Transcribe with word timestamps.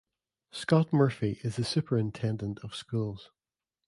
Scott 0.49 0.91
Murphy 0.91 1.39
is 1.43 1.57
the 1.57 1.63
Superintendent 1.63 2.57
of 2.63 2.73
Schools. 2.73 3.29